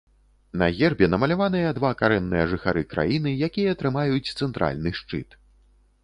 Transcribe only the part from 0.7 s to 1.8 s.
гербе намаляваныя